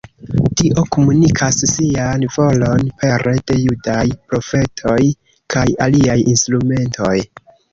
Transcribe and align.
Dio 0.59 0.83
komunikas 0.95 1.59
sian 1.71 2.25
volon 2.37 2.89
pere 3.03 3.35
de 3.51 3.59
judaj 3.67 4.03
profetoj 4.33 4.99
kaj 5.57 5.67
aliaj 5.89 6.19
instrumentoj. 6.35 7.17